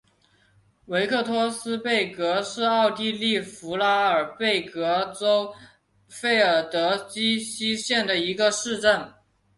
[0.85, 5.53] 维克托斯贝格是奥地利福拉尔贝格州
[6.07, 9.13] 费尔德基希县的一个市镇。